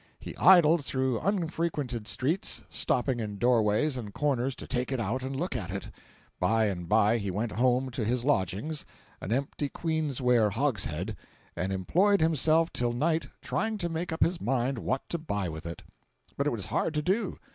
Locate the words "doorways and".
3.37-4.11